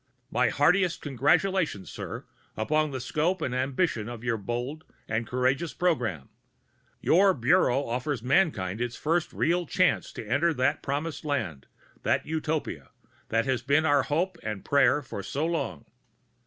[0.31, 2.25] My heartiest congratulations, sir,
[2.57, 6.29] upon the scope and ambition of your bold and courageous program.
[7.01, 11.67] Your Bureau offers mankind its first real chance to enter that promised land,
[12.01, 12.89] that Utopia,
[13.29, 15.85] that has been our hope and prayer for so long.